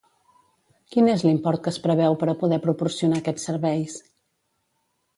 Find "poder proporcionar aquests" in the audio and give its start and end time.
2.41-3.49